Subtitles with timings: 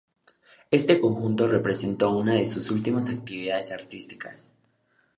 [0.71, 4.51] Este conjunto representó una de sus últimas actividades artísticas.